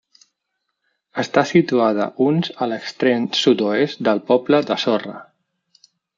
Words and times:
Està 1.23 1.43
situada 1.49 2.07
uns 2.29 2.49
a 2.65 2.69
l'extrem 2.71 3.29
sud-oest 3.43 4.03
del 4.09 4.23
poble 4.33 4.63
de 4.73 4.81
Sorre. 4.87 5.17